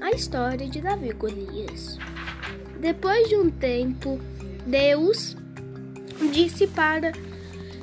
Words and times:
a 0.00 0.10
história 0.10 0.68
de 0.68 0.80
Davi 0.80 1.12
Golias. 1.12 1.98
Depois 2.80 3.28
de 3.28 3.36
um 3.36 3.50
tempo, 3.50 4.18
Deus 4.66 5.36
disse 6.32 6.66
para 6.66 7.12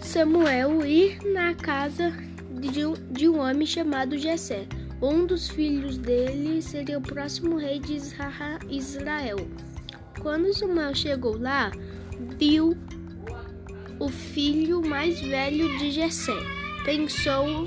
Samuel 0.00 0.84
ir 0.84 1.18
na 1.32 1.54
casa 1.54 2.12
de 2.50 2.84
um, 2.84 2.94
de 3.10 3.28
um 3.28 3.40
homem 3.40 3.66
chamado 3.66 4.18
Jessé. 4.18 4.66
Um 5.00 5.26
dos 5.26 5.48
filhos 5.48 5.96
dele 5.98 6.60
seria 6.62 6.98
o 6.98 7.02
próximo 7.02 7.56
rei 7.56 7.80
de 7.80 7.98
Israel. 8.70 9.36
Quando 10.20 10.54
Samuel 10.54 10.94
chegou 10.94 11.38
lá, 11.38 11.72
viu 12.38 12.76
o 13.98 14.08
filho 14.08 14.80
mais 14.86 15.20
velho 15.20 15.78
de 15.78 15.90
Jessé. 15.90 16.36
Pensou 16.84 17.66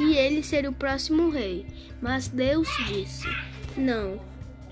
que 0.00 0.16
ele 0.16 0.42
seria 0.42 0.70
o 0.70 0.72
próximo 0.72 1.28
rei, 1.28 1.66
mas 2.00 2.26
Deus 2.26 2.66
disse: 2.88 3.28
Não, 3.76 4.18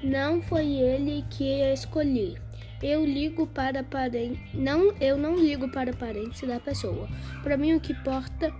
não 0.02 0.40
foi 0.40 0.64
ele 0.64 1.22
que 1.28 1.44
escolhi. 1.70 2.38
Eu 2.82 3.04
ligo 3.04 3.46
para 3.46 3.82
parente, 3.82 4.40
não, 4.54 4.94
eu 4.98 5.18
não 5.18 5.36
ligo 5.36 5.68
para 5.68 5.92
parente 5.92 6.46
da 6.46 6.58
pessoa. 6.58 7.06
Para 7.42 7.58
mim 7.58 7.74
o 7.74 7.80
que 7.80 7.92
importa 7.92 8.50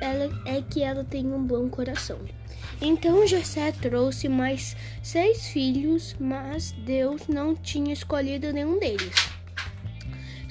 ela 0.00 0.30
é 0.46 0.62
que 0.62 0.82
ela 0.82 1.04
tem 1.04 1.26
um 1.26 1.44
bom 1.44 1.68
coração. 1.68 2.20
Então 2.80 3.26
José 3.26 3.70
trouxe 3.72 4.30
mais 4.30 4.74
seis 5.02 5.48
filhos, 5.48 6.16
mas 6.18 6.72
Deus 6.72 7.28
não 7.28 7.54
tinha 7.54 7.92
escolhido 7.92 8.50
nenhum 8.50 8.78
deles. 8.78 9.35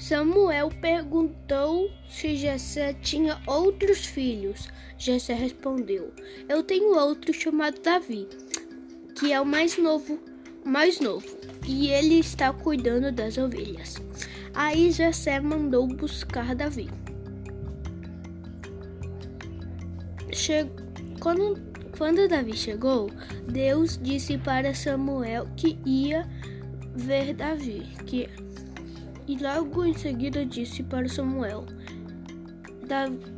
Samuel 0.08 0.70
perguntou 0.80 1.90
se 2.08 2.36
Jessé 2.36 2.92
tinha 2.92 3.42
outros 3.44 4.06
filhos. 4.06 4.68
Jessé 4.96 5.34
respondeu: 5.34 6.12
Eu 6.48 6.62
tenho 6.62 6.96
outro 6.96 7.34
chamado 7.34 7.80
Davi 7.80 8.28
que 9.18 9.32
é 9.32 9.40
o 9.40 9.44
mais 9.44 9.76
novo, 9.76 10.20
mais 10.64 11.00
novo, 11.00 11.26
e 11.66 11.88
ele 11.88 12.20
está 12.20 12.52
cuidando 12.52 13.10
das 13.10 13.36
ovelhas. 13.36 13.96
Aí 14.54 14.92
Jessé 14.92 15.40
mandou 15.40 15.88
buscar 15.88 16.54
Davi. 16.54 16.88
Quando, 21.18 21.60
quando 21.98 22.28
Davi 22.28 22.56
chegou, 22.56 23.10
Deus 23.48 23.98
disse 24.00 24.38
para 24.38 24.72
Samuel 24.72 25.48
que 25.56 25.76
ia 25.84 26.28
ver 26.94 27.34
Davi, 27.34 27.88
que 28.06 28.28
e 29.26 29.36
logo 29.36 29.84
em 29.84 29.94
seguida 29.94 30.44
disse 30.44 30.82
para 30.82 31.08
Samuel 31.08 31.64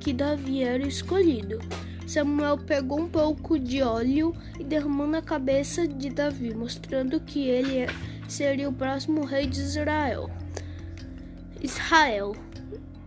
que 0.00 0.12
Davi 0.12 0.62
era 0.62 0.86
escolhido. 0.86 1.58
Samuel 2.06 2.58
pegou 2.58 3.00
um 3.00 3.08
pouco 3.08 3.58
de 3.58 3.82
óleo 3.82 4.34
e 4.58 4.64
derramou 4.64 5.06
na 5.06 5.20
cabeça 5.20 5.86
de 5.86 6.10
Davi, 6.10 6.54
mostrando 6.54 7.20
que 7.20 7.48
ele 7.48 7.86
seria 8.28 8.68
o 8.68 8.72
próximo 8.72 9.24
rei 9.24 9.46
de 9.46 9.60
Israel. 9.60 10.30
Israel. 11.62 12.36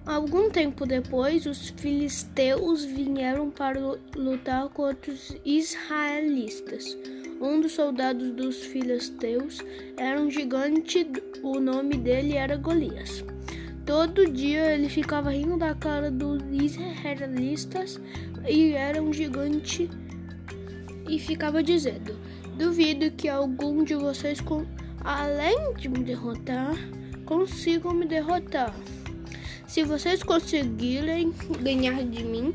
Algum 0.05 0.49
tempo 0.49 0.85
depois, 0.85 1.45
os 1.45 1.69
filisteus 1.69 2.83
vieram 2.83 3.51
para 3.51 3.79
lutar 4.15 4.67
contra 4.69 5.11
os 5.11 5.35
israelitas. 5.45 6.97
Um 7.41 7.59
dos 7.59 7.71
soldados 7.71 8.29
dos 8.33 8.57
filisteus 8.57 9.63
era 9.97 10.21
um 10.21 10.29
gigante, 10.29 11.07
o 11.41 11.59
nome 11.59 11.95
dele 11.95 12.35
era 12.35 12.55
Golias. 12.55 13.25
Todo 13.83 14.31
dia 14.31 14.75
ele 14.75 14.87
ficava 14.87 15.31
rindo 15.31 15.57
da 15.57 15.73
cara 15.73 16.11
dos 16.11 16.39
israelitas 16.51 17.99
e 18.47 18.73
era 18.73 19.01
um 19.01 19.11
gigante 19.11 19.89
e 21.09 21.17
ficava 21.17 21.63
dizendo: 21.63 22.15
Duvido 22.55 23.09
que 23.09 23.27
algum 23.27 23.83
de 23.83 23.95
vocês, 23.95 24.37
além 25.03 25.73
de 25.73 25.89
me 25.89 26.03
derrotar, 26.03 26.75
consigam 27.25 27.91
me 27.91 28.05
derrotar. 28.05 28.71
Se 29.67 29.83
vocês 29.83 30.21
conseguirem 30.21 31.33
ganhar 31.59 32.03
de 32.03 32.23
mim, 32.23 32.53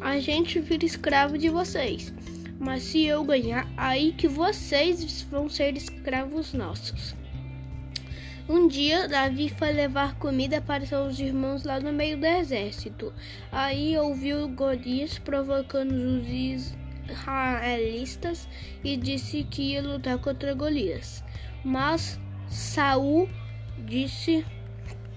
a 0.00 0.20
gente 0.20 0.60
vira 0.60 0.84
escravo 0.84 1.36
de 1.36 1.48
vocês. 1.48 2.12
Mas 2.58 2.82
se 2.82 3.04
eu 3.04 3.22
ganhar, 3.22 3.68
aí 3.76 4.12
que 4.12 4.26
vocês 4.26 5.22
vão 5.22 5.48
ser 5.48 5.76
escravos 5.76 6.52
nossos. 6.52 7.14
Um 8.48 8.66
dia, 8.66 9.06
Davi 9.06 9.50
foi 9.50 9.72
levar 9.72 10.14
comida 10.14 10.60
para 10.60 10.86
seus 10.86 11.18
irmãos 11.20 11.64
lá 11.64 11.78
no 11.78 11.92
meio 11.92 12.16
do 12.16 12.24
exército. 12.24 13.12
Aí 13.52 13.96
ouviu 13.98 14.48
Golias 14.48 15.18
provocando 15.18 15.92
os 15.92 16.26
israelitas 17.10 18.48
e 18.82 18.96
disse 18.96 19.44
que 19.44 19.72
ia 19.72 19.82
lutar 19.82 20.18
contra 20.18 20.54
Golias. 20.54 21.22
Mas 21.62 22.18
Saul 22.48 23.28
disse 23.86 24.46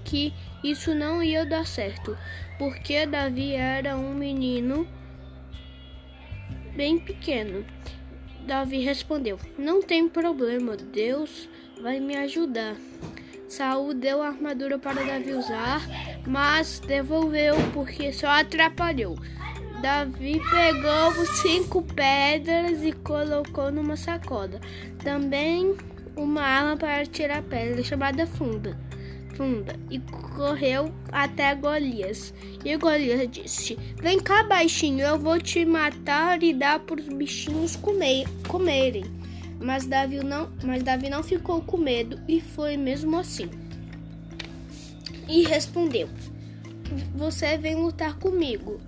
que 0.03 0.33
isso 0.61 0.93
não 0.93 1.23
ia 1.23 1.45
dar 1.45 1.65
certo, 1.65 2.17
porque 2.59 3.05
Davi 3.05 3.53
era 3.53 3.95
um 3.95 4.13
menino 4.13 4.85
bem 6.75 6.99
pequeno. 6.99 7.65
Davi 8.45 8.79
respondeu: 8.79 9.39
Não 9.57 9.81
tem 9.81 10.09
problema, 10.09 10.75
Deus 10.75 11.47
vai 11.81 11.99
me 11.99 12.15
ajudar. 12.15 12.75
Saul 13.47 13.93
deu 13.93 14.21
a 14.21 14.27
armadura 14.27 14.79
para 14.79 15.03
Davi 15.03 15.33
usar, 15.33 15.81
mas 16.25 16.79
devolveu 16.79 17.55
porque 17.73 18.13
só 18.13 18.27
atrapalhou. 18.27 19.17
Davi 19.81 20.39
pegou 20.49 21.25
cinco 21.41 21.81
pedras 21.81 22.83
e 22.83 22.93
colocou 22.93 23.71
numa 23.71 23.97
sacola. 23.97 24.59
Também 25.03 25.75
uma 26.15 26.41
arma 26.41 26.77
para 26.77 27.05
tirar 27.05 27.41
pedra 27.43 27.83
chamada 27.83 28.25
funda. 28.27 28.77
Funda 29.41 29.75
e 29.89 29.97
correu 30.37 30.93
até 31.11 31.55
Golias. 31.55 32.31
E 32.63 32.77
Golias 32.77 33.27
disse: 33.27 33.75
Vem 33.99 34.19
cá, 34.19 34.43
baixinho, 34.43 35.03
eu 35.03 35.17
vou 35.17 35.41
te 35.41 35.65
matar 35.65 36.43
e 36.43 36.53
dar 36.53 36.77
para 36.77 37.01
os 37.01 37.07
bichinhos 37.07 37.75
comer, 37.75 38.27
comerem. 38.47 39.03
Mas 39.59 39.87
Davi 39.87 40.17
não, 40.17 40.51
mas 40.63 40.83
Davi 40.83 41.09
não 41.09 41.23
ficou 41.23 41.59
com 41.59 41.77
medo 41.77 42.21
e 42.27 42.39
foi 42.39 42.77
mesmo 42.77 43.17
assim. 43.17 43.49
E 45.27 45.41
respondeu: 45.41 46.07
Você 47.15 47.57
vem 47.57 47.73
lutar 47.73 48.19
comigo. 48.19 48.79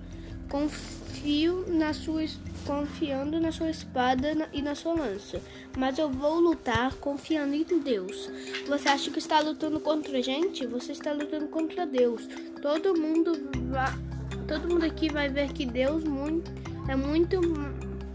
Confio 0.54 1.66
na 1.68 1.96
sua 1.96 2.24
confiando 2.64 3.40
na 3.40 3.52
sua 3.52 3.72
espada 3.72 4.48
e 4.54 4.62
na 4.62 4.76
sua 4.76 4.94
lança, 4.94 5.42
mas 5.76 5.98
eu 5.98 6.12
vou 6.12 6.40
lutar 6.40 6.94
confiando 6.98 7.56
em 7.56 7.80
Deus. 7.80 8.30
Você 8.68 8.88
acha 8.88 9.10
que 9.10 9.18
está 9.18 9.40
lutando 9.40 9.80
contra 9.80 10.16
a 10.16 10.22
gente? 10.22 10.68
Você 10.68 10.92
está 10.92 11.12
lutando 11.12 11.48
contra 11.48 11.88
Deus. 11.88 12.30
Todo 12.62 12.96
mundo 12.96 13.32
vai, 13.72 13.92
todo 14.48 14.70
mundo 14.70 14.86
aqui 14.86 15.12
vai 15.12 15.28
ver 15.28 15.52
que 15.54 15.66
Deus 15.66 16.04
muito, 16.04 16.52
é 16.88 16.96
muito 16.96 17.42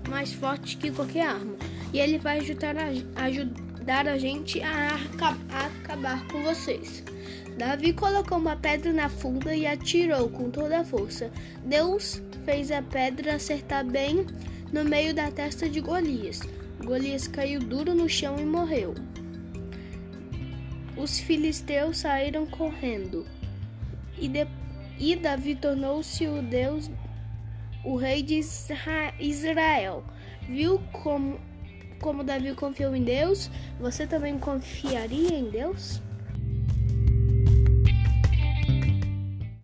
mais 0.08 0.32
forte 0.32 0.76
que 0.76 0.92
qualquer 0.92 1.26
arma 1.26 1.56
e 1.92 1.98
ele 1.98 2.18
vai 2.18 2.38
ajudar 2.38 2.76
a, 2.76 3.24
ajudar 3.24 4.06
a 4.06 4.16
gente 4.16 4.62
a, 4.62 4.94
a 5.50 5.66
acabar 5.66 6.24
com 6.28 6.40
vocês. 6.44 7.02
Davi 7.58 7.92
colocou 7.92 8.38
uma 8.38 8.54
pedra 8.54 8.92
na 8.92 9.08
funda 9.08 9.52
e 9.52 9.66
atirou 9.66 10.30
com 10.30 10.48
toda 10.48 10.78
a 10.78 10.84
força. 10.84 11.28
Deus 11.64 12.22
fez 12.44 12.70
a 12.70 12.80
pedra 12.80 13.34
acertar 13.34 13.84
bem 13.84 14.24
no 14.72 14.84
meio 14.84 15.12
da 15.12 15.28
testa 15.28 15.68
de 15.68 15.80
Golias. 15.80 16.40
Golias 16.84 17.26
caiu 17.26 17.58
duro 17.58 17.96
no 17.96 18.08
chão 18.08 18.38
e 18.38 18.44
morreu. 18.44 18.94
Os 20.96 21.18
filisteus 21.18 21.98
saíram 21.98 22.46
correndo 22.46 23.26
e, 24.16 24.28
de, 24.28 24.46
e 24.96 25.16
Davi 25.16 25.56
tornou-se 25.56 26.28
o 26.28 26.40
Deus, 26.40 26.88
o 27.84 27.96
rei 27.96 28.22
de 28.22 28.40
Israel. 29.18 30.04
Viu 30.48 30.78
como 30.92 31.40
como 32.00 32.22
Davi 32.22 32.54
confiou 32.54 32.94
em 32.94 33.02
Deus, 33.02 33.50
você 33.80 34.06
também 34.06 34.38
confiaria 34.38 35.36
em 35.36 35.50
Deus? 35.50 36.00